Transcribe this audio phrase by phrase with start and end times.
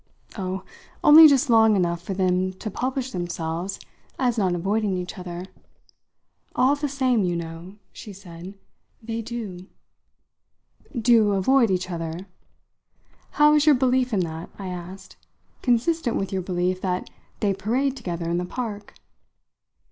[0.35, 0.63] "Oh,
[1.03, 3.79] only just long enough for them to publish themselves
[4.17, 5.45] as not avoiding each other.
[6.55, 8.55] All the same, you know," she said,
[9.03, 9.67] "they do."
[10.99, 12.25] "Do avoid each other?
[13.33, 15.17] How is your belief in that," I asked,
[15.61, 17.07] "consistent with your belief that
[17.39, 18.95] they parade together in the park?"